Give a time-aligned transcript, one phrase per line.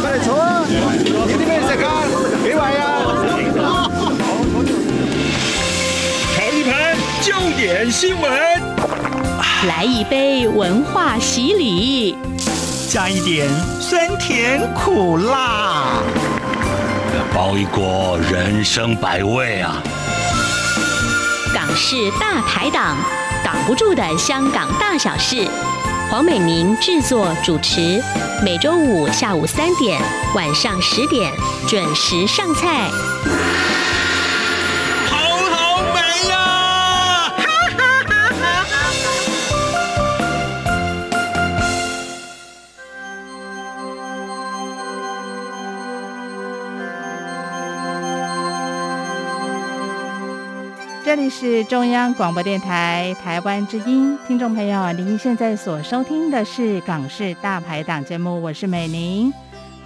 [0.00, 0.64] 快点坐啊！
[0.68, 1.88] 有啲咩食啊？
[2.42, 2.84] 几位啊？
[6.36, 8.30] 炒一盘焦点新闻，
[9.68, 12.16] 来一杯文化洗礼，
[12.90, 13.48] 加一点
[13.80, 16.02] 酸甜苦辣，
[17.34, 19.82] 包一锅人生百味啊！
[21.54, 22.96] 港式大排档，
[23.44, 25.48] 挡不住的香港大小事。
[26.12, 27.98] 黄美明制作主持，
[28.44, 29.98] 每周五下午三点、
[30.34, 31.32] 晚上十点
[31.66, 32.90] 准时上菜。
[51.34, 59.32] 是中央广播电台台湾之音，听众朋友，您现在所收听的是《港式大排档》节目，我是美玲。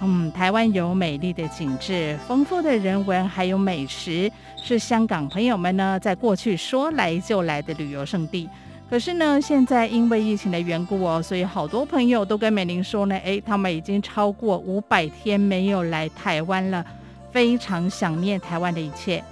[0.01, 4.29] 嗯，台湾有美丽的景致、丰富的人文，还有美食，
[4.61, 8.49] 是香港朋友们呢在过去说来就来的旅游胜地。
[8.89, 16.85] 可是呢，现在因为疫情的缘故哦，所以好多朋友都跟美玲说呢，诶，他们已经超过五百天没有来台湾了，
[17.31, 19.23] 非常想念台湾的一切。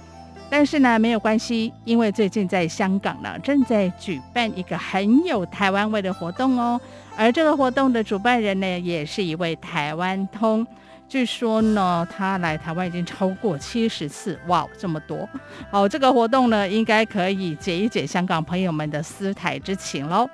[0.48, 6.80] 但是呢，没有关系，因为最近在香港呢，正在举办一个很有台湾味的活动哦。
[7.16, 10.66] 而这个活动的主办人呢，也是一位台湾通。
[11.08, 15.28] 据说呢，他来台湾已经超过七十次，哇，这么多！
[15.70, 20.28] 好，这个活动呢，应该可以解一解香港朋友们的思台之情喽。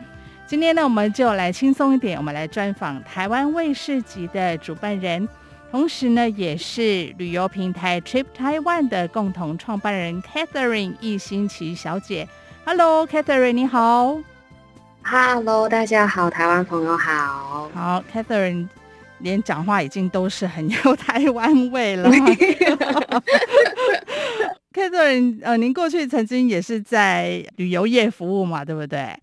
[0.46, 5.28] 今天呢，我们就来轻松一点，我们来专访台湾卫视集的主办人。
[5.72, 12.28] 同时呢，也是旅游平台 Trip Taiwan 的共同创办人 Catherine 易欣琪小姐。
[12.66, 14.18] Hello，Catherine，你好。
[15.02, 17.70] Hello，大家好，台湾朋友好。
[17.74, 18.68] 好，Catherine，
[19.20, 22.10] 连讲话已经都是很有台湾味了。
[24.74, 29.18] Catherine，呃，您过去曾经也是在旅游业服务嘛，对不对？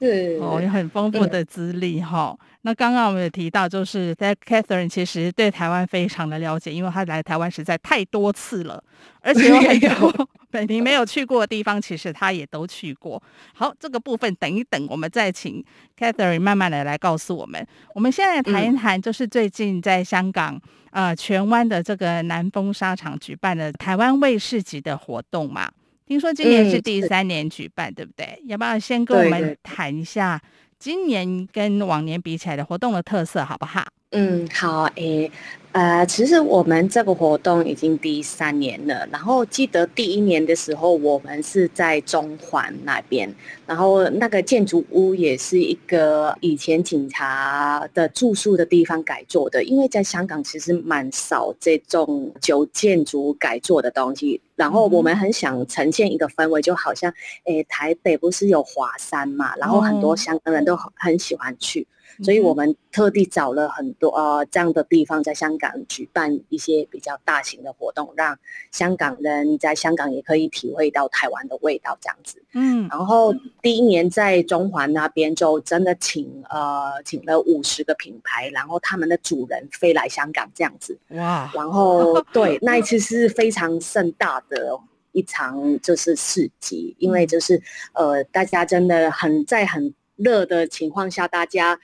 [0.00, 0.36] 是。
[0.42, 2.36] 哦，有很丰富的资历哈。
[2.64, 8.82] 那刚刚我们也提到，就是在 Catherine 其实对台湾非常的了解，因为她来台湾实在太多次了，
[9.20, 13.20] 而且有很多美玲没有去过的地方，其实她也都去过。
[13.52, 15.64] 好，这个部分等一等，我们再请
[15.98, 17.66] Catherine 慢慢的来告诉我们。
[17.96, 20.60] 我们现在谈一谈，就是最近在香港
[20.92, 25.68] 呃荃湾的这个南丰沙场举办的台湾卫视级的活动嘛，
[26.06, 28.40] 听说今年是第三年举办，嗯、对不对？
[28.46, 30.40] 要不要先跟我们谈一下？
[30.84, 33.84] 今年跟往年比起来的活动的特色好不好？
[34.14, 35.32] 嗯，好，诶、欸，
[35.72, 39.08] 呃，其实我们这个活动已经第三年了。
[39.10, 43.34] 然后记得第一年的时候，我们是在中环那边，
[43.66, 49.64] 然后那个建筑物也是一个以前警察的住宿的地方改做的。
[49.64, 54.42] 因为在香港其实蛮少这种旧建筑改做的东西。
[54.56, 57.10] 然后我们很想呈现一个氛围，就好像，
[57.44, 61.86] 诶，台北不是有华山嘛，然后很多香港人都很很喜欢去，
[62.22, 68.38] 所以我们特地找了很多呃这样的地方，在香港举办一些比较大型的活动，让
[68.70, 72.42] 香港人在香港也可以体会到台湾的味道，这样子。
[72.54, 80.98] 嗯，然后第一年在中环那边就真的请呃请了五十个品牌，然后他们的主人飞来香港这样子。
[81.10, 84.78] 哇，然后 对，那一次是非常盛大的。
[85.14, 87.60] 一场就是市集，因为就是
[87.92, 91.78] 呃，大家真的很在很热的情况下，大家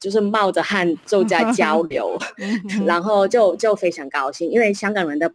[0.00, 2.18] 就是冒着汗 就在交流，
[2.86, 5.30] 然后就就非常高兴，因为香港人的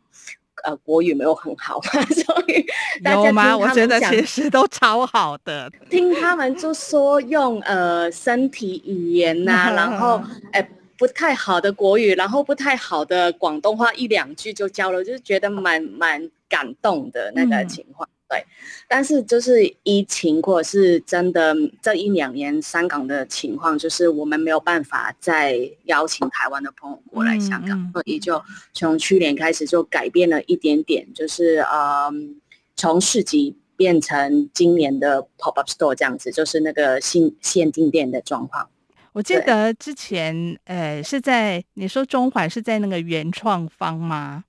[0.64, 1.82] 呃国语没有很好，
[2.14, 2.66] 所以
[3.04, 3.58] 大家？
[3.58, 10.60] 我觉得其实都超好的，听他们就说用呃身体语言呐、啊，然后哎。
[10.62, 18.08] 呃不太好的国语，然后不太好的广东话，一两句就交流，就是觉得蛮蛮感动的那个情况。
[18.08, 18.46] 嗯、对，
[18.88, 28.42] 但是就是疫情或者是真的这一两年香港的情况，就是我们没有办法再邀请台湾的朋友过来香港，嗯嗯、所以就
[28.74, 32.42] 从去年开始就改变了一点点，就是嗯，
[32.76, 38.68] 从市集变成今年的 pop up store 这样子，就是那个新限定店的状况。
[39.12, 44.44] 我记得之前，呃，是在你说中环是在那个原创方吗？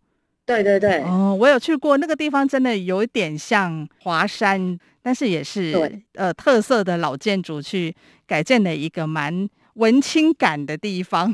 [0.47, 1.03] 对对对。
[1.03, 7.95] 哦，我有去过那个地方，真的有一点像华山，但是也是对呃特色的老建筑去
[8.27, 11.33] 改建的一个蛮文青感的地方。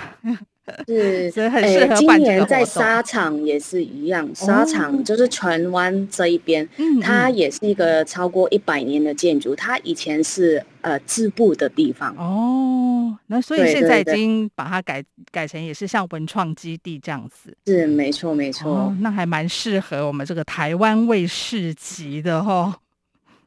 [0.88, 1.94] 是，所以很适合。
[1.94, 12.14] 今年在沙场也是一样，沙场就是荃湾这一边，哦、它也是一个超过一百年的建筑，它以前是呃织布的地方。
[12.16, 17.56] 哦，那所以现在已经把它改改成也是像文创基地这样子。
[17.66, 22.74] 是，没错没错、哦，那还蛮适合我们这个台湾卫视集的哈、哦。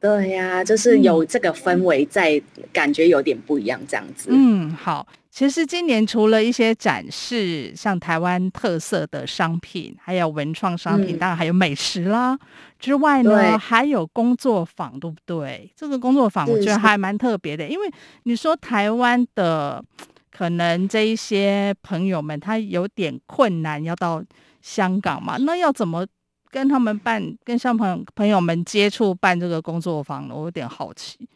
[0.00, 2.40] 对呀、啊，就是有这个氛围在，
[2.72, 4.28] 感觉有点不一样这样子。
[4.30, 5.06] 嗯，好。
[5.34, 12.38] 其实今年除了一些展示，像台湾特色的商品，还有文创商品，嗯、当然还有美食啦
[12.78, 15.68] 之外呢，对还有工作坊，对不对？
[15.74, 17.90] 这个工作坊我觉得还蛮特别的，因为
[18.22, 19.84] 你说台湾的
[20.30, 24.22] 可能这一些朋友们他有点困难要到
[24.62, 26.06] 香港嘛，那要怎么？
[26.52, 31.28] 跟他们办，跟像朋友朋友们接触办这个工作坊呢，我有点好奇。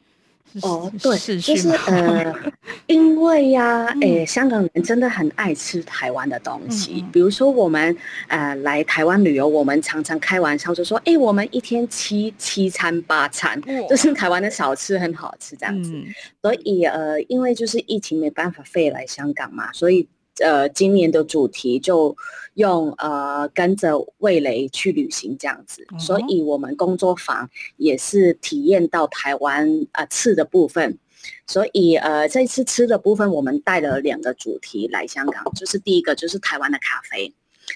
[0.62, 2.34] 哦，对，就是呃，
[2.86, 7.02] 因为呀，诶、欸，香港人真的很爱吃台湾的东西。
[7.04, 7.96] 嗯、比如说我们
[8.28, 15.92] 呃来台湾旅游，我们常常开玩笑就说，哎、欸，我们一天七七餐八餐，哦、就是台湾的小吃很好吃这样子。
[15.92, 16.04] 嗯、
[16.42, 20.08] 所以呃，因为就是疫情没办法飞来香港嘛，所以。
[20.42, 22.16] 呃，今年的主题就
[22.54, 30.98] 用呃跟着味蕾去旅行这样子，嗯、所以我们工作坊也是体验到台湾啊、呃、吃的部分，
[31.46, 37.32] 所以呃这一次吃的部分我们带了两个主题来香港，就是第一个就是台湾的咖啡，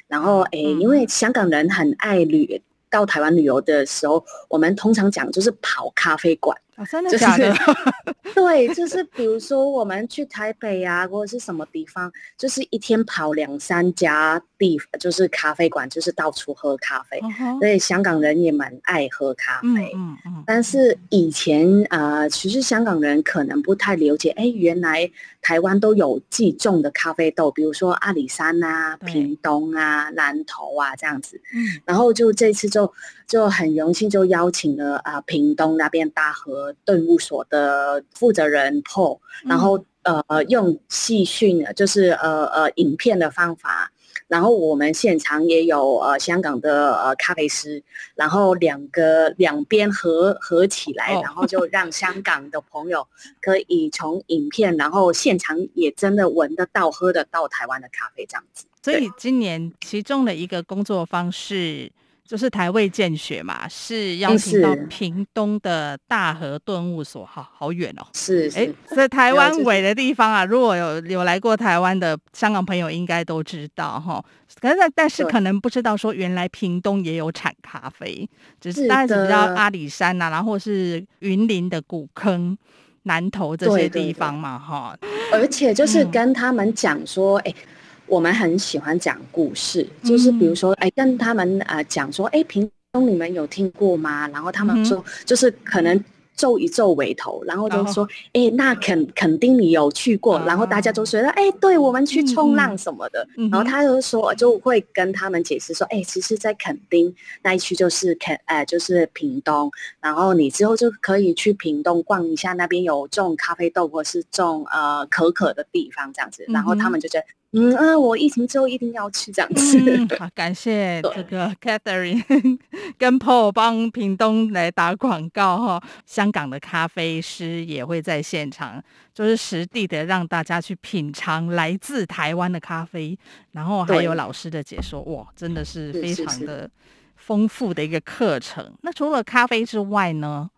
[0.08, 6.56] 然后诶，嗯、因为香港人很爱旅到台湾旅游的时候，我们通常讲就是跑咖啡馆。
[6.82, 7.54] 啊、真的假的？
[8.34, 17.20] 对，就是比如说我们去台北啊，或者是什么地方，就是一天跑两三家地，就是咖啡馆，就是到处喝咖啡。
[17.20, 17.58] Uh huh.
[17.60, 19.92] 所以香港人也蛮爱喝咖啡。
[19.94, 25.08] 嗯嗯嗯、但是以前啊、呃，其实香港人可能不太了解，哎，原来
[25.42, 31.38] 台湾都有自己种的咖啡豆，比如说阿里山啊、屏东啊、南投啊这样子。
[31.52, 31.82] 嗯。
[31.84, 32.90] 然后就这次就
[33.26, 36.74] 就很荣幸，就邀请了啊、呃，屏东那边大和。
[36.84, 43.90] 顿悟所的负责人 Paul，然后呃用戏讯，就是呃呃影片的方法，
[44.32, 47.82] 然后我们现场也有呃香港的呃咖啡师，
[48.14, 53.06] 然后两个两边合合起来，然后就让香港的朋友
[53.42, 58.64] 可以从影片，然后现场也真的闻得到、喝得到台湾的咖啡这样子。
[58.82, 61.92] 所以今年其中的一个工作方式。
[62.26, 68.06] 就是台味见学嘛，是邀请到屏东的大和顿悟所，好好远哦。
[68.14, 74.24] 是，哎，在台湾尾的地方啊，如果有有来过台湾的香港朋友，应该都知道哈。
[74.60, 78.26] 可是，但是可能不知道说，原来屏东也有产咖啡，
[78.60, 82.56] 只是大家只知道阿里山呐、啊，然后是云林的古坑、
[83.02, 84.96] 南投这些地方嘛，哈。
[85.32, 87.66] 而且就是跟他们讲说，哎、嗯。
[88.12, 94.28] 我们很喜欢讲故事，就是比如说，哎，跟他们呃讲说，哎，屏东你们有听过吗？
[94.28, 95.98] 然后他们说，就是可能
[96.36, 100.38] 皱一皱眉头，然后就说，哎，那肯肯定你有去过。
[100.40, 103.26] 然后大家都觉得，哎，对，我们去冲浪什么的。
[103.50, 109.70] 然后他就说，就会跟他们解释说，哎，其实，在垦丁那一区就是垦，呃，就是屏东。
[110.02, 116.44] 然后你之后就可以去屏东逛一下，那边有种咖啡豆或是种呃可可的地方这样子。
[116.48, 117.24] 然后他们就觉得。
[117.54, 119.78] 嗯啊，我疫情之后一定要去这样子。
[119.78, 122.58] 嗯、好， 感谢这个 Catherine
[122.96, 125.82] 跟 Paul 帮屏东来打广告哈。
[126.06, 128.82] 香港的咖啡师也会在现场，
[129.12, 133.18] 就是实地的让大家去品尝来自台湾的咖啡，
[133.50, 136.70] 然后还有老师的解说，哇，真的是非常的
[137.16, 138.64] 丰富的一个课程。
[138.64, 140.48] 是是是，那除了咖啡之外呢？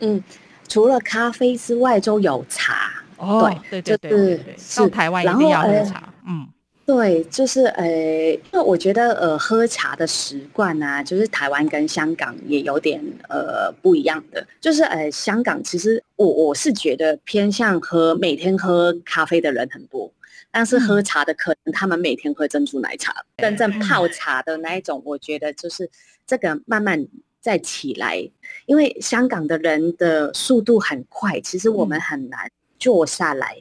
[0.00, 0.20] 嗯，
[0.66, 2.90] 除了咖啡之外，就有茶。
[3.16, 6.02] 哦，对对对对对，到台湾一定要喝茶。
[6.28, 6.48] 嗯，
[6.84, 14.44] 对，就是呃，因为我觉得呃，喝茶的习惯啊，就是台湾跟香港也有点呃不一样的。
[14.60, 20.12] 就是呃，香港其实我我是觉得偏向喝每天喝咖啡的人很多，
[20.50, 25.88] 但是喝茶的可能他们每天喝珍珠奶茶，真正泡茶的那一种，我觉得就是
[26.26, 27.06] 这个慢慢
[27.40, 28.28] 再起来，
[28.66, 32.50] 因为香港的人的速度很快，其实我们很难。
[32.78, 33.56] 坐下来，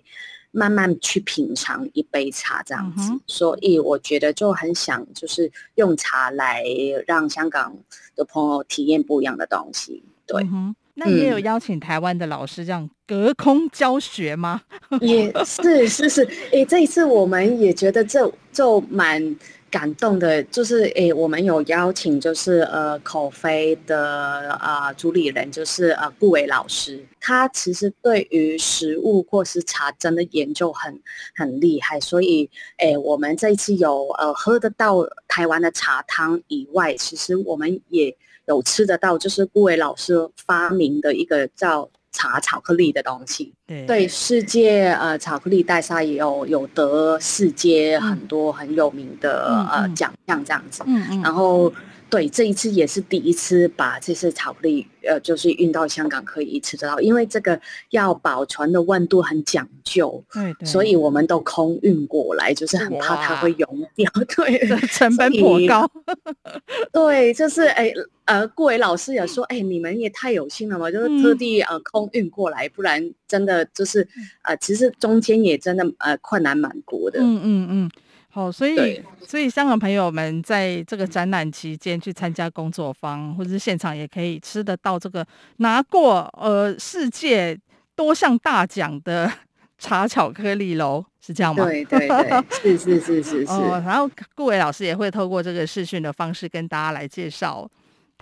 [0.56, 3.12] 慢慢去品尝一杯茶，这样子。
[3.12, 6.64] 嗯、所以我觉得就很想，就是用茶来
[7.06, 7.76] 让香港
[8.16, 10.02] 的朋友体验不一样的东西。
[10.26, 14.62] 对，嗯、那也有邀请台湾的老师这样隔空教学吗？
[15.02, 19.36] 也是是是，诶、欸，这一次我们也觉得这就蛮。
[19.76, 30.98] 感动的，就是诶，我们有邀请，就是呃，口飞的啊、主理人，就是呃顾伟老师，他其实对于食物或是茶真的研究很
[31.36, 38.16] 很厉害，所以诶，我们这一次有呃喝得到台湾的茶汤以外，其实我们也
[38.48, 40.16] 有吃得到，就是顾伟老师
[40.48, 41.90] 发明的一个叫。
[42.16, 51.72] 茶巧克力的东西，对，对世界呃巧克力大赛也有有得世界很多很有名的、嗯、呃奖项这样子，嗯嗯，然后。
[52.10, 57.60] 对，这一次也是第一次把这些巧克力，呃，就是运到香港可以吃得到，因为这个
[57.90, 65.90] 要保存的温度很讲究，对，对，所以我们都空运过来，就是很怕它会融掉， 对，成本颇高。
[66.94, 67.92] 对，就是哎，
[68.26, 74.08] 呃，顾伟老师也说，哎，你们也太有心了嘛，就是特地呃空运过来，不然真的就是
[74.44, 77.20] 呃，其实中间也真的呃困难蛮多的。
[77.20, 77.92] 嗯嗯嗯。
[78.36, 85.26] 好，所以所以香港朋友们在这个展览期间去参加工作坊，或者是现场也可以吃得到这个
[85.60, 87.58] 拿过呃世界
[87.96, 89.32] 多项大奖的
[89.80, 91.64] 茶巧克力喽，是这样吗？
[91.64, 93.48] 对对对，是是是是是。
[93.56, 97.66] 哦，然后顾伟老师也会透过这个视讯的方式跟大家来介绍。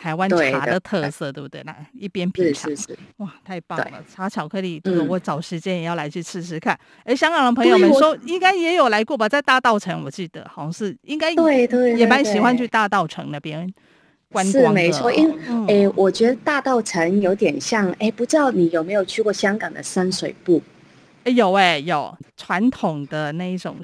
[0.03, 1.63] 台湾茶的特色，对，对不对？
[1.63, 4.03] 那一边品尝，是是是哇，太棒了！
[4.13, 6.77] 茶巧克力，这个我找时间也要来去试试看。
[7.05, 13.65] 哎、嗯，香港的朋友们说应该也有来过吧，在大道城，我记得好像是应该对对，也蛮喜欢去大道城那边
[14.29, 14.67] 观光的。
[14.67, 20.59] 是没错，因为哎、嗯，我觉得大道城有点像哎，不知道你有没有去过香港的深水埗？
[21.23, 23.77] 哎，有哎有传统的那一种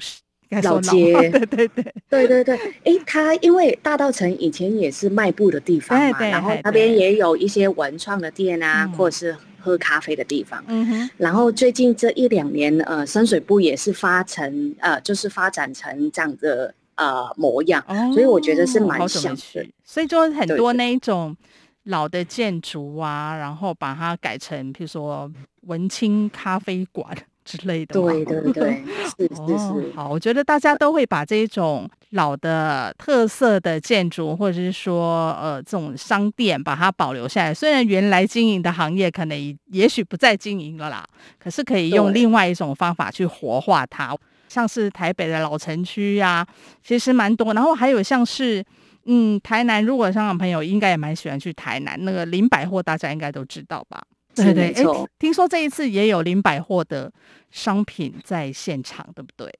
[0.62, 1.68] 老街，对对对
[2.08, 10.62] 对对对，哎，它因为大道城以前也是卖布的地方嘛，对对，然后那边也有一些文创的店啊，或者是喝咖啡的地方。
[10.66, 11.10] 嗯哼。
[11.16, 19.66] 然后最近这一两年，呃，深水埗也是发成呃，就是发展成这样的呃模样，哦，所以我觉得是蛮想的。
[19.84, 21.36] 所以就很多那一种
[21.84, 25.30] 老的建筑啊，然后把它改成，譬如说
[25.62, 27.16] 文青咖啡馆。
[27.58, 28.84] 之类的，对对对，
[29.18, 29.84] 是是是、哦。
[29.94, 37.52] 好，我觉得大家都会把这一种老的特色的建筑，或者是说呃这种商店，把它保留下来。
[37.52, 41.04] 虽然原来经营的行业可能也许不再经营了啦，
[41.38, 44.16] 可是可以用另外一种方法去活化它。
[44.48, 46.46] 像是台北的老城区呀、啊，
[46.82, 47.54] 其实蛮多。
[47.54, 48.64] 然后还有像是
[49.04, 54.02] 嗯台南，如果香港朋友应该也蛮喜欢去台南那个林百货，大家应该都知道吧？
[54.34, 54.84] 对对，哎，
[55.18, 57.12] 听说这一次也有林百货的
[57.50, 59.52] 商品在现场，对不对？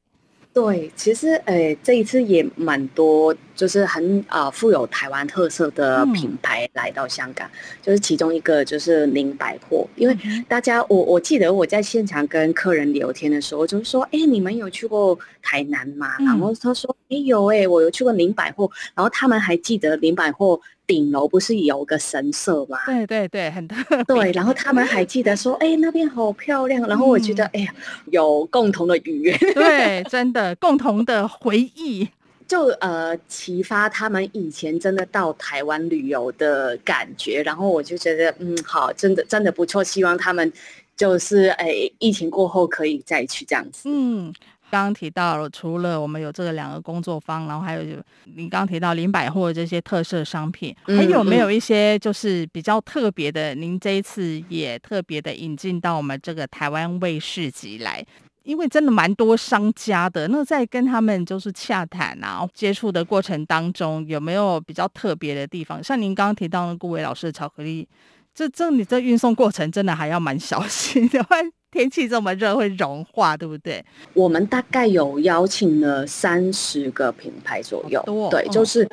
[0.52, 10.16] 对，其实，诶，这一次也蛮多，就是很啊、呃、富有台湾特色的品牌来到香港，嗯、就是其中一个就是林百货，因为
[10.48, 16.16] 大家，我我记得我在现场跟客人聊天的时候，就是说，哎，你们有去过台南吗？
[16.18, 20.60] 嗯、然后他说，哎，有哎，我有去过林百货，然后他们还记得林百货。
[20.90, 22.76] 顶楼不是有个神社吗？
[22.84, 24.02] 对对对，很特别。
[24.02, 26.84] 对，然后他们还记得说，哎、欸，那边好漂亮。
[26.88, 27.74] 然后我觉得，哎、嗯、呀，
[28.06, 29.38] 有共同的语言。
[29.54, 32.08] 对，真的共同的回忆，
[32.48, 37.40] 就呃启发他们以前真的到台湾旅游的感觉。
[37.44, 39.84] 然后我就觉得，嗯，好，真的真的不错。
[39.84, 40.52] 希望他们
[40.96, 43.82] 就是哎、欸，疫情过后可以再去这样子。
[43.84, 44.34] 嗯。
[44.70, 48.00] 刚刚提到了，除了我们有这个两个工作坊，然后还有就
[48.36, 53.54] 你刚刚提到林百货这些特色商品，还有没有一些就是比较特别的？
[53.54, 58.04] 您这一次也特别的引进到我们这个台湾卫视集来，
[58.44, 60.28] 因为真的蛮多商家的。
[60.28, 65.82] 那在跟他们就是洽谈啊、接触的过程当中，有没有比较特别的地方？
[65.82, 67.88] 像您刚刚提到的顾伟老师的巧克力，
[68.34, 71.24] 这这你这运送过程真的还要蛮小心的。
[71.70, 73.84] 天气这么热会融化，对不对？
[74.14, 78.88] 我们大概有邀请了三十个品牌左右，哦、对，就是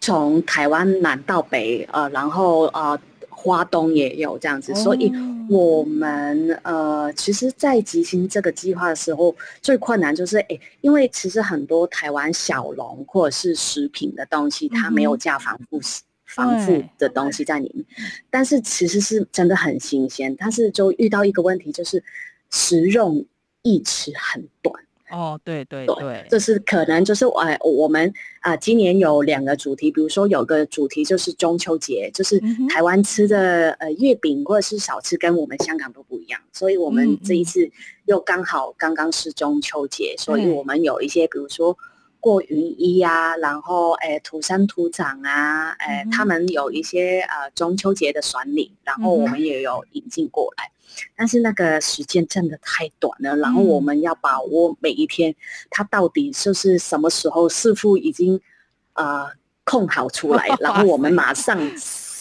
[0.00, 5.12] 从台湾南到北，呃，然后呃，花东也有这样子，哦、所以
[5.50, 16.02] 我们呃，其实，在执行这个计划的时候，最困难就是，哎，因为其实很多台湾小农或者是食品的东西，它没有加防腐剂。
[16.02, 17.86] 嗯防腐的东西在里面，
[18.28, 22.02] 但是其实是真的很新鲜，但是就遇到一个问题，就是
[22.50, 23.24] 食用
[23.62, 24.74] 一尺很短。
[25.10, 37.70] 哦，对对对，对，就是可能就是呃，我们啊、呃，今年有两个主题，比如说有个主题就是中秋节，就是台湾吃的呃月饼或者是小吃跟我们香港都不一样，所以我们这一次
[38.06, 41.78] 又刚好刚刚是中秋节，所以我们有一些比如说。
[42.24, 55.34] 过云衣啊，然后诶，土生土长啊，诶、嗯，他们有一些呃中秋节的选礼，然后我们也有引进过来，嗯，但是那个时间真的太短了，然后我们要把握每一天，
[55.68, 58.40] 它到底就是什么时候师傅已经
[58.94, 59.26] 呃
[59.64, 61.60] 控好出来，然后我们马上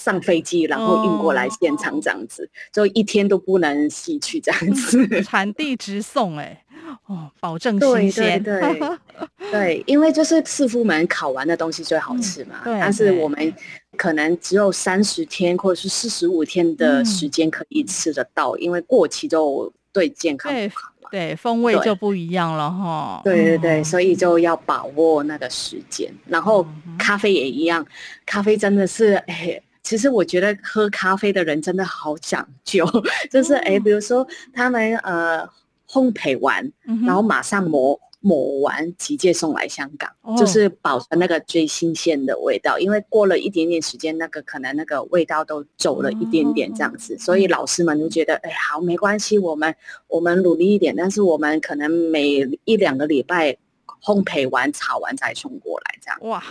[0.03, 6.59] 上飞机，然后运过来现场这样子，就一天都不能洗去这样子，产地直送哎、欸。
[7.07, 8.43] 哦，保证新鲜。
[8.43, 8.97] 对对对，
[9.51, 12.61] 对，因为就是师傅们烤完的东西最好吃嘛。
[12.65, 13.53] 嗯、但是我们
[13.97, 21.09] 可能只有三十天或者是四十五天的时间可以吃得到，嗯、因为过期就对健康不好嘛。
[21.09, 23.21] 对，对，风味就不一样了哈。
[23.23, 26.13] 对对对，所以就要把握那个时间。
[26.27, 26.65] 然后
[26.99, 27.83] 咖啡也一样，
[28.25, 32.85] 咖啡真的是哎，其实我觉得喝咖啡的人真的好讲究，
[33.29, 35.47] 就是哎，比如说他们呃。
[35.85, 36.71] 烘焙完，
[37.05, 42.79] 然后马上磨抹完，直接送来香港，哦、就是保存那个最新鲜的味道。
[42.79, 49.75] 因为过了一点点时间，那个可能那个味道都走了一点点这样子，哦、所以老师们就觉得，哎，好，没关系，我们
[50.07, 53.55] 我们努力一点，但是我们可能每一两个礼拜
[54.01, 56.17] 烘焙完、炒完再送过来这样。
[56.21, 56.43] 哇，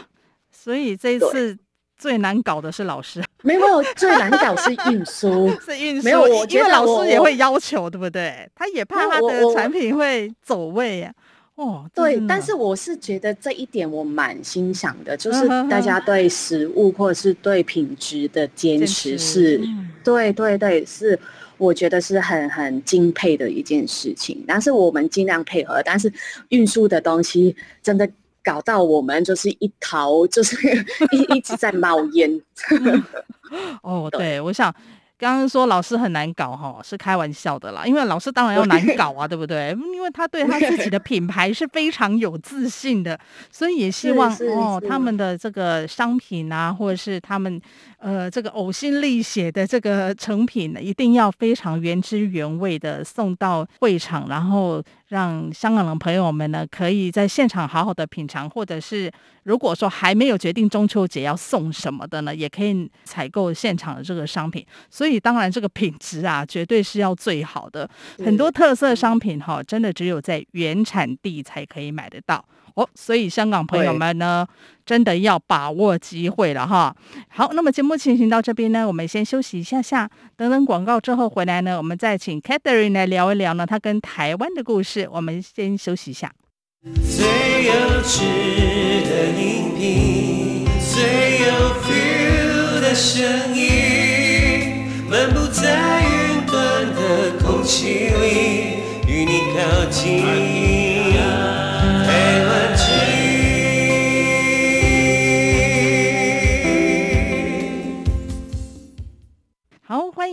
[0.53, 1.59] 所以这一次。
[2.03, 6.03] 最难搞的是老师，没有，最难搞是运输， 是运输。
[6.03, 8.51] 没有，我觉得老师也会要求，对不对？
[8.57, 11.15] 他也怕他的产品会走位呀。
[11.55, 19.61] 哦，对，但是我是觉得这一点我蛮欣赏的，就是大家对食物或者是对品质的坚持是，
[20.03, 21.17] 对对对，是
[21.57, 24.43] 我觉得是很很敬佩的一件事情。
[24.45, 26.13] 但是我们尽量配合，但是
[26.49, 28.11] 运输的东西真的。
[28.43, 30.57] 搞到我们就是一头，就是
[31.13, 32.41] 一一直在冒烟。
[33.83, 34.75] 哦，对，我想。
[35.19, 39.71] 刚刚说老师很难搞哈，是开玩笑的啦，因为老师当然要难搞啊，对不对？
[39.95, 43.17] 因为他对他自己的品牌是非常有自信的，
[43.49, 47.63] 所以也希望哦，他们的这个商品啊，或者是他们
[48.03, 59.11] 呃这个呕心沥血的这个成品呢，一定要非常原汁原味的送到会场，然后让香港的朋友们呢可以在现场好好的品尝，或者是
[59.45, 65.23] 如果说还没有决定中秋节要送什么的呢，也可以采购现场的这个商品，所以。
[65.23, 67.89] 当然，这个品质啊，绝对是要最好的。
[68.25, 72.45] 很多特色商品哈、哦，真的只有在原产地才可以买得到
[72.75, 72.89] 哦。
[72.95, 74.47] 所以，香港朋友们呢，
[74.85, 76.95] 真的要把握机会了哈。
[77.29, 85.09] 好，那么节目进行到这边呢，我们先休息一下下，等等广告之后回来呢，我们再请 Catherine 来聊一聊呢，她跟台湾的故事。
[85.11, 86.33] 我们先休息一下。
[86.85, 88.25] 最有趣
[89.05, 91.53] 的音频，最有
[91.85, 94.89] feel 的声音。
[95.09, 100.82] 漫步在云端的空气里，与你靠近。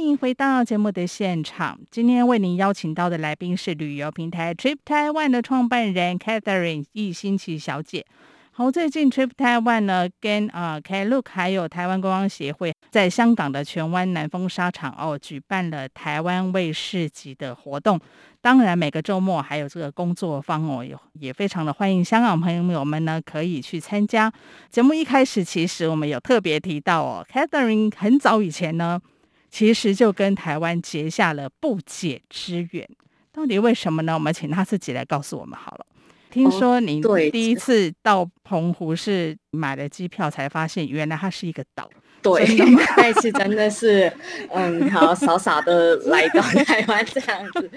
[0.10, 1.80] 迎回到节目的现场。
[1.91, 8.04] 今天为您邀请到的来宾是旅游平台 Trip Taiwan 的创办人 Catherine 易欣琪小姐。
[8.52, 12.74] 好，最近 Trip Taiwan 呢，跟啊 Klook 还有台湾观光协会。
[12.89, 18.00] 在香港的荃湾南丰沙场哦，举办了台湾卫视级的活动。
[18.41, 24.32] 当然，每个周末还有这个工作坊哦，也也非常的欢迎香港朋友们呢可以去参加。
[24.72, 29.00] 节目一开始，其实我们有特别提到哦，Catherine 很早以前呢，
[29.49, 32.88] 其实就跟台湾结下了不解之缘。
[33.31, 34.13] 到底为什么呢？
[34.13, 35.85] 我们请他自己来告诉我们好了。
[36.29, 41.89] 听说你第一次到澎湖是买了机票，才发现原来它是一个岛。
[42.21, 42.45] 对，
[42.97, 44.12] 那次真的是，
[44.51, 47.71] 嗯，好傻傻的来到 台湾这样子。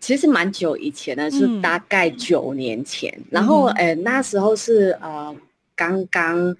[0.00, 3.12] 其实蛮久以前的，是大概九年前。
[3.16, 5.34] 嗯、然后，哎、欸，那时候是呃，
[5.74, 6.54] 刚刚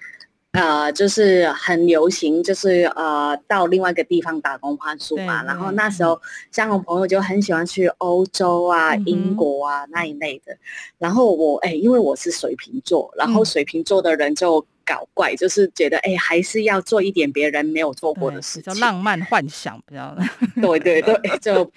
[0.53, 5.43] 呃，就是很流行，就是呃，到另外一个地方打工换宿嘛。
[5.45, 10.57] 然后那时候，香港朋友就很喜欢去欧洲啊、嗯、英国啊那一类的。
[10.99, 14.65] 然后我，哎、欸，因为我是水瓶座，然后水瓶座的人就。
[14.91, 20.17] 搞怪就是觉得哎、欸，还是要做一点别人没有做过的事情，比较浪漫幻想，比较
[20.63, 21.71] 对对对， 就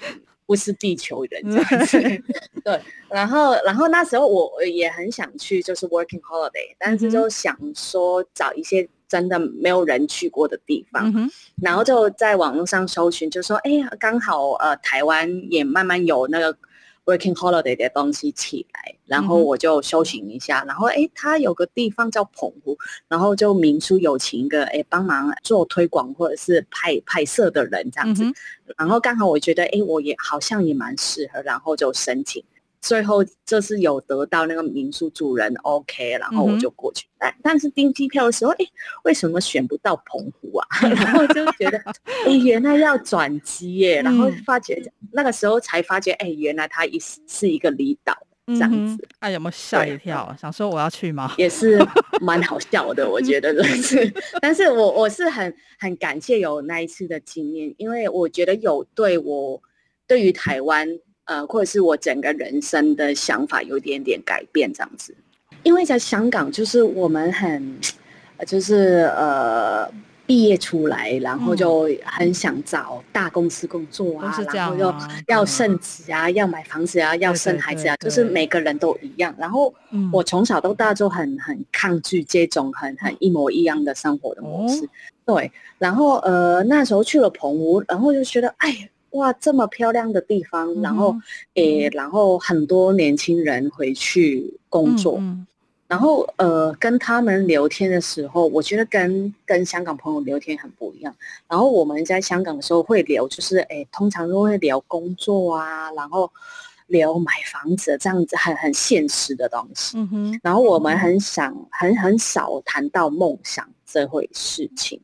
[0.51, 1.97] 不是地球人这样子。
[2.61, 2.77] 对，
[3.09, 16.57] 然后然后那时候我也很想去，就是 working holiday，但是就想说找一些真的没有人去过的地方，嗯、然后就在网络上搜寻，就说哎呀，刚好呃台湾也慢慢有那个。
[17.11, 22.77] Working holiday 的东西起来，然后我就修行一下，嗯、然后哎，他有个地方叫澎湖，
[23.09, 28.33] 然后就民宿有请一个哎帮忙做推广或者是拍拍摄的人这样子，嗯、
[28.77, 32.41] 然后刚好我觉得哎，我也好像也蛮适合，然后就申请。
[32.81, 37.07] 最后就是有得到那个民宿主人 OK，然后我就过去。
[37.19, 38.65] 但、嗯、但是订机票的时候，哎，
[39.03, 40.67] 为什么选不到澎湖啊？
[40.89, 41.77] 然后就觉得，
[42.25, 44.01] 哎，原来要转机耶。
[44.01, 48.17] 然后发觉那个时候才发觉，哎，原来它一是一个离岛。
[48.47, 49.07] 这样子。
[49.19, 50.35] 哎、嗯，有没有吓一跳？
[50.41, 51.33] 想说我要去吗？
[51.37, 51.79] 也是
[52.19, 54.13] 蛮好笑的，我觉得 就是。
[54.41, 59.61] 但是我我是很很感谢有那一次的经验，因为我觉得有对我
[60.07, 60.89] 对于台湾
[61.25, 65.15] 呃，或者是我整个人生的想法有一点点改变这样子。
[65.63, 67.79] 因为在香港，就是我们很
[68.45, 69.89] 就是呃。
[70.27, 74.95] 毕业出来，然后就很想找大公司工作啊，嗯、然后又
[75.27, 79.35] 要升职啊，嗯、要买房子啊，要生孩子啊，对对对，就是每个人都一样。
[79.37, 79.73] 然后
[80.13, 84.85] 我从小到大就很很抗拒这种很很一模一样的生活的模式。
[84.85, 84.89] 哦、
[85.25, 91.15] 对，然后呃那时候去了澎湖，然后就觉得哎哇这么漂亮的地方，嗯、然后
[91.55, 95.21] 诶、欸、然后很多年轻人回去工作。
[95.87, 101.13] 然后，呃，跟他们聊天的时候，我觉得跟跟香港朋友聊天很不一样。
[101.49, 106.31] 然后我们在香港的时候会聊，就是诶，通常都会聊工作啊，然后
[106.87, 109.97] 聊买房子这样子很很现实的东西。
[109.97, 110.39] 嗯哼。
[110.41, 115.01] 然后我们很想很很少谈到梦想这回事情。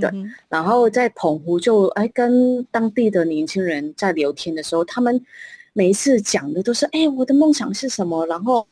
[0.00, 0.10] 对。
[0.48, 5.24] 然后在澎湖就哎跟当地的年轻人在聊天的时候，他们
[5.72, 8.66] 每一次讲的都是哎我的梦想是什么，然后。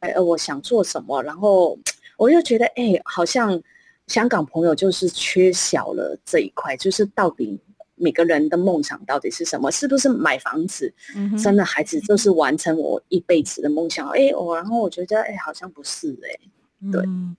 [0.00, 1.78] 哎，我想做什么，然后
[2.18, 3.58] 我就觉得，哎、欸，好像
[4.06, 7.58] 香港朋友就是缺少了这一块，就是到底
[7.94, 9.70] 每个人的梦想到底是什么？
[9.72, 10.92] 是不是买房子、
[11.38, 14.06] 生了孩子就是完成我一辈子的梦想？
[14.10, 17.34] 哎、欸，我然后我觉得，哎、欸，好像不是、欸，哎，对、嗯，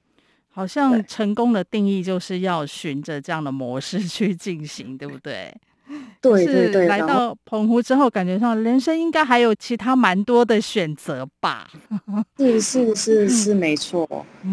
[0.56, 5.54] 好像成功的定义就是要循着这样的模式去进行，对不对？
[6.22, 11.70] 对对对，来到澎湖之后，感觉上人生应该还有其他蛮多的选择吧？
[12.38, 14.08] 是是是是，没错，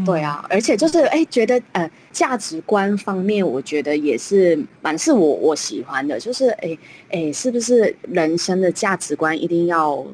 [0.04, 6.78] 对啊，而且就是哎，觉得呃，价值观方面，我觉得也是蛮是我我喜欢的，就是哎
[7.10, 10.06] 哎，是不是人生的价值观一定要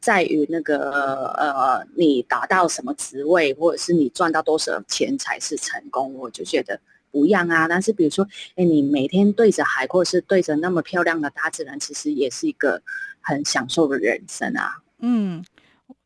[0.00, 6.12] 在于那个呃，你达到什么职位，或者是你赚到多少钱才是成功？
[6.14, 6.80] 我就觉得。
[7.14, 12.82] 不一样啊，但是比如说，哎，你每天对着海，或者是对着那么漂亮的大自然，其实也是一个
[13.20, 14.78] 很享受的人生啊。
[14.98, 15.44] 嗯，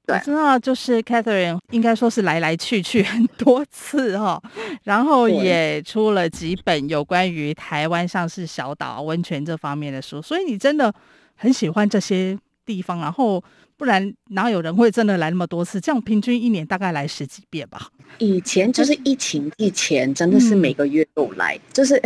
[0.07, 4.42] 我知道，就是 Catherine 应该说是来来去去很多次哈、 哦，
[4.83, 10.92] 然后也出了几本有关于台湾上是小岛温泉这方面的书，所以你真的
[11.37, 13.42] 很喜欢这些地方，然后。
[13.78, 15.80] 不然哪有人会真的来那么多次？
[15.80, 17.88] 这样平均一年大概来十几遍吧。
[18.18, 22.00] 以前就是疫情以前，真的是每个月都来，嗯、就 是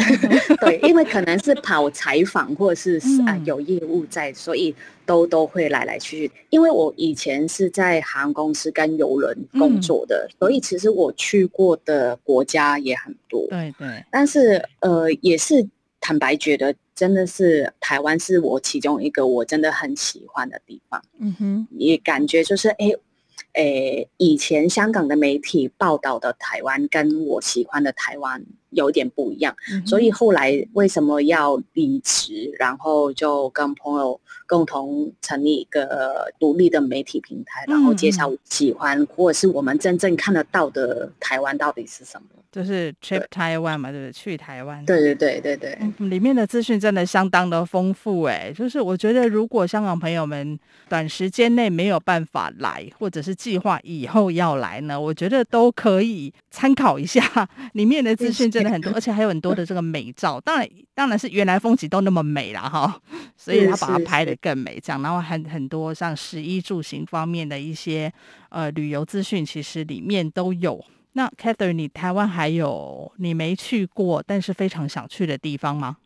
[0.60, 4.74] 对，因为可能是跑采访或者是 啊有业务在，所以
[5.06, 6.32] 都都会来来去去。
[6.50, 13.46] 因为我以前是在航空公司跟邮轮工作的，嗯、所以其实我去过的国家也很多。
[13.48, 15.66] 对对，但是呃，也是
[16.02, 16.74] 坦白觉得。
[16.94, 22.90] 真的是台湾是我其中一个我真的很喜欢的地方，嗯哼，也感觉就是哎
[23.54, 42.26] 哎，以前香港的媒体报道的台湾跟我喜欢的台湾有点不一样，嗯，所以后来为什么要离职，然后就跟朋友共同成立一个独立的媒体平台，然后介绍喜欢，嗯，或者是我们真正看得到的台湾到底是什么。
[42.50, 44.12] 就是 trip 台湾嘛，对不对？
[44.12, 44.84] 去台湾。
[44.84, 48.52] 对对对对对，嗯，里面的资讯真的相当的丰富哎。
[48.54, 57.22] 就是我觉得，如果香港朋友们短时间内没有办法来，或者是计划以后要来呢，我觉得都可以参考一下。
[57.72, 60.40] 里面的资讯真的很多，而且还有很多的这个美照。
[60.40, 63.00] 当然，当然是原来风景都那么美了哈，
[63.36, 64.80] 所以他把它拍得更美。
[64.82, 68.12] 这样，然后很很多像食衣住行方面的一些
[68.50, 70.84] 呃旅游资讯，其实里面都有。
[71.14, 75.96] 那 Catherine，你台湾还有你没去过但是非常想去的地方吗？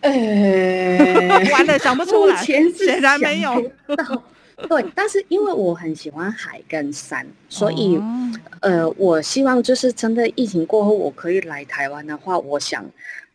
[0.00, 3.72] 呃、欸，完了想不出来，显然没有。
[4.68, 12.84] 对，但是因为我很喜欢海跟山，所以、哦、呃，我希望就是真的疫情过后我可以来台湾的话，我想，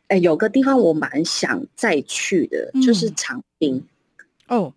[0.08, 3.82] 哎、欸，有个地方我蛮想再去的，嗯、就是长滨。
[4.50, 4.74] 哦，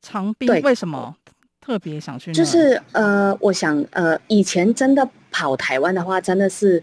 [0.00, 1.14] 长滨，对为什么？
[1.60, 6.82] 特别想去，就是呃，我想呃，以前真的跑台湾的话，真的是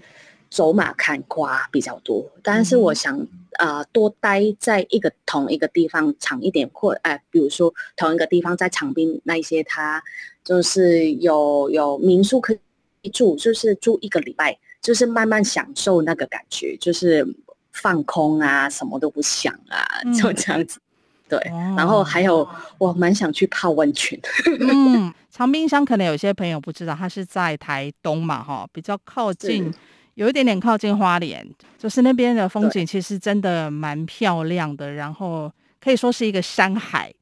[0.49, 2.25] 走马看花比较多。
[2.41, 3.19] 但是我想
[3.60, 10.03] 呃，多待在一个同一个地方长一点，或哎、呃，比如说同一个地方在长滨那一些，它
[10.43, 12.57] 就是有有民宿可
[13.01, 17.25] 以住，就是住一个礼拜，就是慢慢享受那个感觉，就是
[17.71, 20.79] 放空啊，什么都不想啊，就这样子。
[20.79, 20.81] 嗯
[21.29, 21.38] 对，
[21.75, 24.17] 然后还有我蛮想去泡温泉。
[24.62, 29.73] 嗯，长滨乡可能有些朋友不知道，它是在台东嘛，哈，比较靠近， 是
[30.17, 37.13] 有一点点靠近花莲，就是那边的风景其实真的蛮漂亮的，然后可以说是一个山海，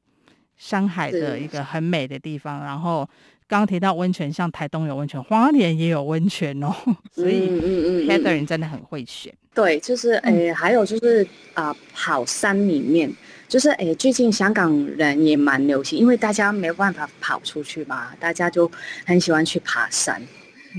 [0.56, 3.06] 山海的一个很美的地方，然后
[3.46, 6.74] 刚刚提到温泉，像台东有温泉，花莲也有温泉哦，
[7.12, 9.30] 所以嗯嗯嗯，Catherine 真的很会选。
[9.52, 13.12] 对，就是诶、欸，还有就是啊、呃，跑山里面，
[13.46, 18.70] 就是诶、欸，最近香港人也蛮流行，因为大家没有办法跑出去嘛，大家就
[19.04, 20.22] 很喜欢去爬山。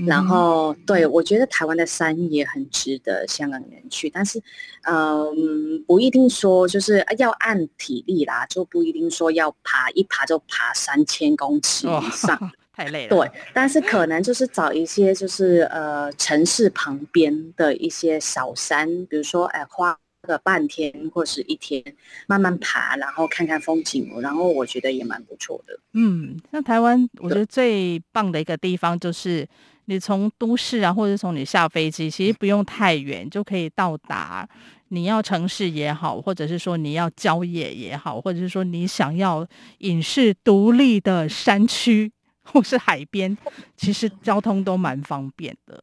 [0.06, 4.40] 然后，对，我觉得台湾的山也很值得香港人去，但是，
[4.82, 13.16] 嗯，不一定说就是要按体力啦，就不一定说要爬一爬就爬三千公尺以上，哦， 太累了。
[13.16, 21.82] 对，但是可能就是找一些就是呃城市旁边的一些小山，比如说哎花个半天或是一天
[22.26, 25.78] 慢慢爬，然后看看风景，然后我觉得也蛮不错的。
[25.94, 29.48] 嗯，那台湾我觉得最棒的一个地方就是。
[29.88, 34.46] 你从都市啊，或者从你下飞机，其实不用太远就可以到达。
[34.90, 39.46] 你要城市也好，或者是说你要郊野也好，或者是说你想要
[39.78, 42.10] 隐士独立的山区
[42.42, 43.36] 或是海边，
[43.76, 45.82] 其实 交通都蛮方便的。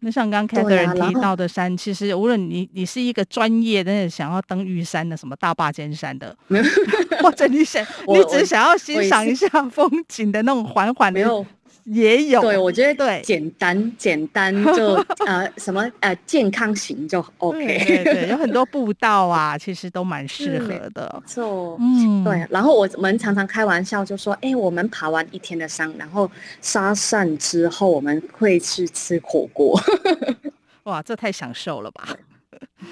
[0.00, 6.36] 那像刚刚 Catherine 提到的山，其实无论你你是一个专业的想要登玉山的，什么大坝尖山的，
[7.22, 11.46] 或者你想你只想要欣赏一下风景的那种缓缓的。
[11.86, 14.94] 也有，对，我觉得对，简单简单 就
[15.24, 21.22] 呃什么呃健康型就 OK，对，对对，有很多步道啊， 其实都蛮适合的。
[21.24, 22.44] 错，嗯，对。
[22.50, 26.28] 然后我们常常开玩笑就说，哎，我们爬完一天的山，然后
[26.60, 29.80] 沙散之后，我们会去吃火锅。
[30.84, 32.08] 哇，这太享受了吧？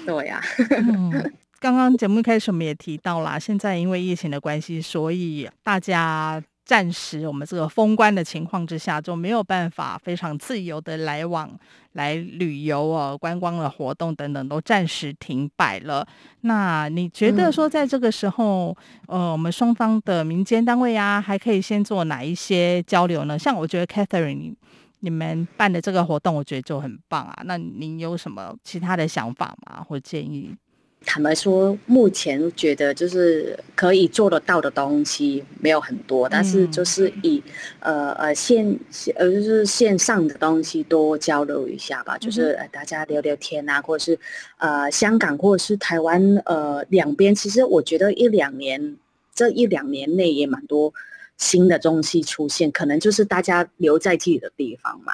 [0.05, 0.43] 对呀、啊。
[0.69, 6.41] 嗯，刚刚节目一开始我们也提到啦，现在因为疫情的关系，所以大家。
[6.65, 11.49] 暂时我们这个封关的情况之下，就没有办法非常自由的来往
[11.93, 16.05] 来旅游哦，观光的活动等等都暂时停摆了。
[16.41, 18.75] 那你觉得说在这个时候，
[19.07, 23.37] 嗯、呃，我们双方的民间单位啊，还可以先做哪一些交流呢？
[23.37, 24.57] 像我觉得 Catherine 你
[25.01, 27.43] 你们办的这个活动，我觉得就很棒啊。
[27.45, 29.85] 那您有什么其他的想法吗？
[29.87, 30.55] 或建议？
[31.05, 37.41] 坦白说，目前觉得就是可以做得到的东西没有很多，但是就是以
[37.79, 38.77] 呃呃线
[39.15, 44.19] 呃就是线上的东西多交流一下吧，就是呃大家聊聊天啊，或者是
[44.57, 48.97] 呃香港或者是台湾呃两边，其实我觉得一两年
[49.33, 50.91] 这一两年内也蛮多
[51.37, 55.13] 新的东西出现，可能就是大家留在自己的地方嘛，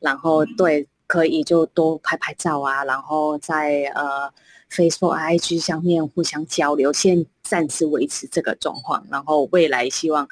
[0.00, 4.30] 然后对，可以就多拍拍照啊，然后再呃。
[4.70, 10.26] Facebook、IG 上面互相交流，先暂时维持这个状况，然后未来希望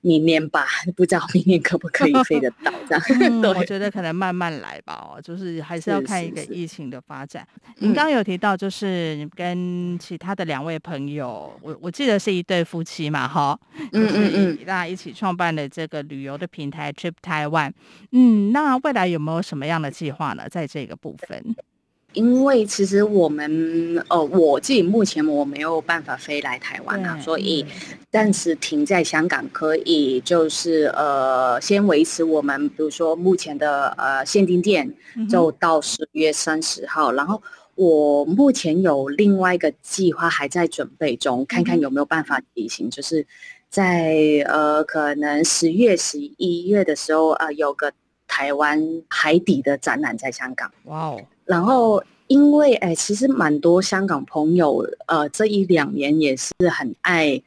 [0.00, 3.02] 明年吧，不知道明年可不可以飞得到这样。
[3.20, 7.46] 嗯、 我觉得可能慢慢来吧，哦，就是还是要看一个疫情的发展。
[7.78, 13.58] 您刚刚有提到，就是你跟其他的两位朋友，嗯、我我记得是一对夫妻嘛，哈，
[13.92, 17.72] 嗯嗯嗯，大家一起创办的这个旅游的平台 Trip Taiwan。
[18.12, 20.48] 嗯，那未来有没有什么样的计划呢？
[20.48, 21.56] 在这个部分？
[22.14, 27.64] 因为其实我们呃，我自己目前我没有办法飞来台湾啊，所以
[28.10, 34.92] 暂时停在香港，可以就是呃，先维持我们比如说目前的呃限定店，
[35.28, 37.12] 就到十月三十号。
[37.12, 37.40] 然后
[37.74, 43.26] 我目前有另外一个计划还在准备中，看看有没有办法举行，就是
[43.68, 44.16] 在
[44.46, 47.92] 呃可能十月十一月的时候呃有个
[48.26, 50.72] 台湾海底的展览在香港。
[50.84, 51.20] 哇哦！
[51.48, 57.42] 然后，因为哎，其实蛮多香港朋友，呃，这一两年也是很爱，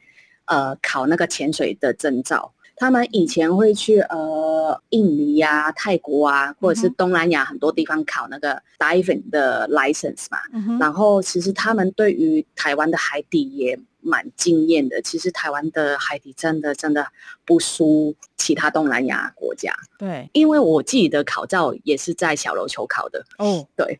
[0.46, 2.52] 呃，考那个潜水的证照。
[2.74, 10.38] 他们以前会去呃印尼呀、啊、泰国啊，或者是东南亚很多地方考那个 diving 的 license 嘛。
[10.52, 15.00] 嗯、然后，其实他们对于台湾的海底也蛮惊艳的。
[15.02, 17.06] 其实台湾的海底真的真的
[17.44, 19.72] 不输其他东南亚国家。
[19.98, 23.24] 对，因为我自己的考照也是在小琉球考的。
[23.38, 23.98] 哦，对，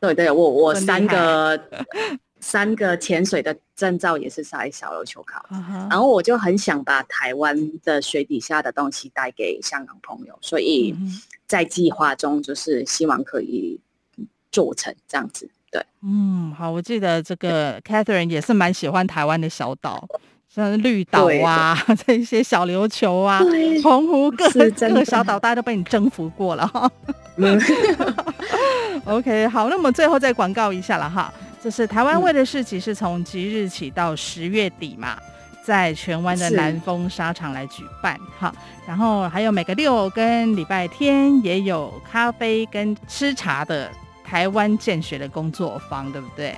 [0.00, 1.60] 对对，我我 三个。
[2.40, 5.90] 三个潜水的证照也是在小琉球考，uh huh.
[5.90, 10.94] 然后我就很想把台湾的水底下的东西带给香港朋友，所以
[11.46, 13.80] 在计划中就是希望可以
[14.52, 15.48] 做成这样子。
[15.74, 20.06] 对，嗯，好，我记得这个 Catherine 也是蛮喜欢台湾的小岛，
[20.48, 26.88] 像绿岛啊， 这一些小琉球啊，对澎湖各各个小岛，大家都被你征服过了哈。
[29.04, 31.34] OK，好，那我们最后再广告一下了哈。
[31.60, 35.18] 就是台湾味的市集是从即日起到十月底嘛，
[35.64, 38.54] 在荃湾的南丰沙场来举办哈，
[38.86, 43.90] 然后还有每个六跟礼拜天也有咖啡跟吃茶的
[44.34, 46.56] 台湾见学的工作坊，对不对？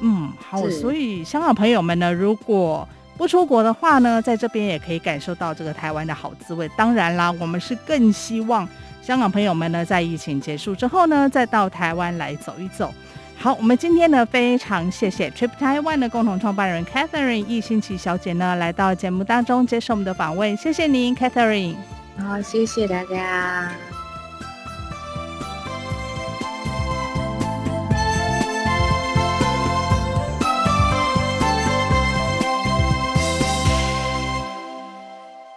[0.00, 6.68] 嗯，好，所以香港朋友们呢，如果不出国的话呢，在这边也可以感受到这个台湾的好滋味。
[6.76, 8.68] 当然啦，我们是更希望
[9.00, 12.92] 香港朋友们呢，在疫情结束之后呢，再到台湾来走一走。
[13.38, 20.56] 好，我们今天呢，非常谢谢 Trip Taiwan 的共同创办人 Catherine 易欣琪小姐呢，来到节目当中接受我们的访问。
[20.56, 21.76] 谢谢您，Catherine。
[22.18, 23.70] 好，谢谢大家。